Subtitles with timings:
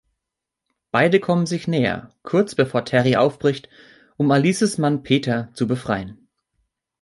[0.89, 3.69] Beide kommen sich näher, kurz bevor Terry aufbricht,
[4.17, 6.27] um Alices Mann Peter zu befreien.